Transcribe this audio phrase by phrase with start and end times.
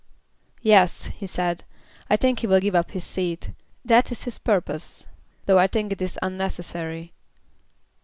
[0.63, 1.63] "Yes," he said,
[2.09, 3.51] "I think he will give up his seat.
[3.85, 5.05] That is his purpose,
[5.45, 7.13] though I think it is unnecessary."